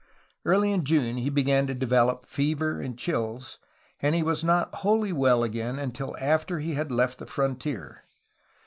[0.45, 3.59] Early in June he began to develop fever and chills,
[4.01, 8.03] and he was not wholly well again until after he had left the frontier.